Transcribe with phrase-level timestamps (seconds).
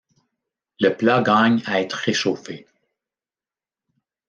[0.79, 2.65] Le plat gagne à être réchauffé.